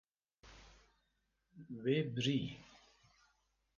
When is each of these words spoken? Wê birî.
Wê 1.83 1.97
birî. 2.13 2.39